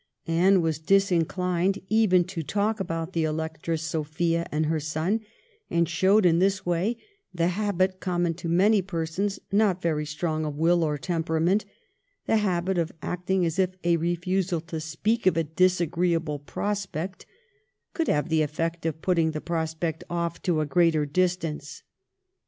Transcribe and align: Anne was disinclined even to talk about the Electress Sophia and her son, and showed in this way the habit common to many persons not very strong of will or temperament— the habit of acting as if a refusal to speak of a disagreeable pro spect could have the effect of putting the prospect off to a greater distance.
Anne 0.25 0.61
was 0.63 0.79
disinclined 0.79 1.77
even 1.87 2.23
to 2.23 2.41
talk 2.41 2.79
about 2.79 3.13
the 3.13 3.23
Electress 3.23 3.83
Sophia 3.83 4.47
and 4.51 4.65
her 4.65 4.79
son, 4.79 5.19
and 5.69 5.87
showed 5.87 6.25
in 6.25 6.39
this 6.39 6.65
way 6.65 6.97
the 7.31 7.49
habit 7.49 7.99
common 7.99 8.33
to 8.33 8.49
many 8.49 8.81
persons 8.81 9.39
not 9.51 9.79
very 9.79 10.03
strong 10.07 10.43
of 10.43 10.55
will 10.57 10.83
or 10.83 10.97
temperament— 10.97 11.65
the 12.25 12.37
habit 12.37 12.79
of 12.79 12.91
acting 13.03 13.45
as 13.45 13.59
if 13.59 13.75
a 13.83 13.95
refusal 13.97 14.59
to 14.59 14.79
speak 14.79 15.27
of 15.27 15.37
a 15.37 15.43
disagreeable 15.43 16.39
pro 16.39 16.73
spect 16.73 17.27
could 17.93 18.07
have 18.07 18.29
the 18.29 18.41
effect 18.41 18.87
of 18.87 19.03
putting 19.03 19.29
the 19.33 19.39
prospect 19.39 20.03
off 20.09 20.41
to 20.41 20.61
a 20.61 20.65
greater 20.65 21.05
distance. 21.05 21.83